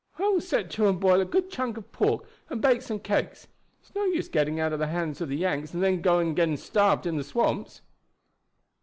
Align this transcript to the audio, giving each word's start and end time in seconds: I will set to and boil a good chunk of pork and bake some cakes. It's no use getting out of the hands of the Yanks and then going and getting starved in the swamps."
I 0.17 0.27
will 0.29 0.41
set 0.41 0.71
to 0.71 0.87
and 0.87 0.99
boil 0.99 1.21
a 1.21 1.25
good 1.25 1.51
chunk 1.51 1.77
of 1.77 1.91
pork 1.91 2.23
and 2.49 2.59
bake 2.59 2.81
some 2.81 2.99
cakes. 2.99 3.47
It's 3.83 3.93
no 3.93 4.03
use 4.05 4.29
getting 4.29 4.59
out 4.59 4.73
of 4.73 4.79
the 4.79 4.87
hands 4.87 5.21
of 5.21 5.29
the 5.29 5.37
Yanks 5.37 5.75
and 5.75 5.83
then 5.83 6.01
going 6.01 6.27
and 6.29 6.35
getting 6.35 6.57
starved 6.57 7.05
in 7.05 7.17
the 7.17 7.23
swamps." 7.23 7.81